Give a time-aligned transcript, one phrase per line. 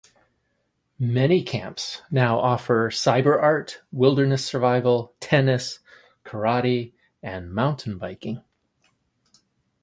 [0.97, 5.77] Many camps now offer cyber art, wilderness survival, tennis,
[6.25, 8.43] karate, and mountain biking.